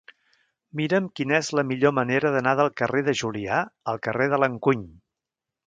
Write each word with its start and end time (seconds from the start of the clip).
Mira'm 0.79 1.09
quina 1.19 1.35
és 1.39 1.51
la 1.59 1.65
millor 1.73 1.93
manera 1.99 2.33
d'anar 2.37 2.55
del 2.61 2.71
carrer 2.83 3.05
de 3.11 3.17
Julià 3.21 3.61
al 3.95 4.03
carrer 4.09 4.31
de 4.35 4.41
l'Encuny. 4.45 4.85